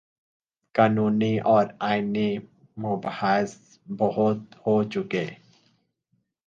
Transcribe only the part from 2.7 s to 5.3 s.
مباحث بہت ہو چکے۔